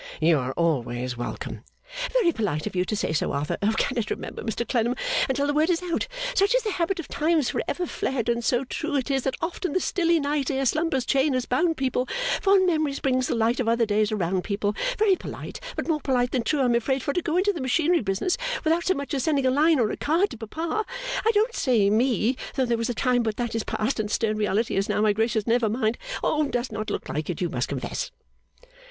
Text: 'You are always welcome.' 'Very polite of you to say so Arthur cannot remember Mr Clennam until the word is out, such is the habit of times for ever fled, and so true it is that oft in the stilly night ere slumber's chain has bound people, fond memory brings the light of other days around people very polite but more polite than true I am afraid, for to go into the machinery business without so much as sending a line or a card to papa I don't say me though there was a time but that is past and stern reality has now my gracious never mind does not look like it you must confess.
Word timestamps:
'You 0.19 0.39
are 0.39 0.51
always 0.53 1.15
welcome.' 1.15 1.63
'Very 2.11 2.31
polite 2.31 2.65
of 2.65 2.75
you 2.75 2.85
to 2.85 2.95
say 2.95 3.13
so 3.13 3.33
Arthur 3.33 3.57
cannot 3.77 4.09
remember 4.09 4.41
Mr 4.41 4.67
Clennam 4.67 4.95
until 5.29 5.45
the 5.45 5.53
word 5.53 5.69
is 5.69 5.83
out, 5.83 6.07
such 6.33 6.55
is 6.55 6.63
the 6.63 6.71
habit 6.71 6.99
of 6.99 7.07
times 7.07 7.51
for 7.51 7.61
ever 7.67 7.85
fled, 7.85 8.27
and 8.27 8.43
so 8.43 8.63
true 8.63 8.95
it 8.95 9.11
is 9.11 9.21
that 9.21 9.35
oft 9.41 9.63
in 9.63 9.73
the 9.73 9.79
stilly 9.79 10.19
night 10.19 10.49
ere 10.49 10.65
slumber's 10.65 11.05
chain 11.05 11.33
has 11.35 11.45
bound 11.45 11.77
people, 11.77 12.07
fond 12.41 12.65
memory 12.65 12.95
brings 13.03 13.27
the 13.27 13.35
light 13.35 13.59
of 13.59 13.67
other 13.67 13.85
days 13.85 14.11
around 14.11 14.43
people 14.43 14.73
very 14.97 15.15
polite 15.15 15.59
but 15.75 15.87
more 15.87 16.01
polite 16.01 16.31
than 16.31 16.41
true 16.41 16.61
I 16.61 16.65
am 16.65 16.73
afraid, 16.73 17.03
for 17.03 17.13
to 17.13 17.21
go 17.21 17.37
into 17.37 17.53
the 17.53 17.61
machinery 17.61 18.01
business 18.01 18.37
without 18.63 18.85
so 18.85 18.95
much 18.95 19.13
as 19.13 19.21
sending 19.25 19.45
a 19.45 19.51
line 19.51 19.77
or 19.79 19.91
a 19.91 19.97
card 19.97 20.31
to 20.31 20.37
papa 20.37 20.83
I 21.23 21.29
don't 21.29 21.53
say 21.53 21.91
me 21.91 22.37
though 22.55 22.65
there 22.65 22.75
was 22.75 22.89
a 22.89 22.95
time 22.95 23.21
but 23.21 23.35
that 23.37 23.53
is 23.53 23.63
past 23.63 23.99
and 23.99 24.09
stern 24.09 24.35
reality 24.35 24.73
has 24.73 24.89
now 24.89 24.99
my 25.01 25.13
gracious 25.13 25.45
never 25.45 25.69
mind 25.69 25.99
does 26.49 26.71
not 26.71 26.89
look 26.89 27.07
like 27.07 27.29
it 27.29 27.39
you 27.39 27.49
must 27.51 27.67
confess. 27.69 28.09